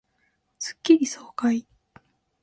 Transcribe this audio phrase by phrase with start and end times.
[0.57, 1.67] スッキリ爽快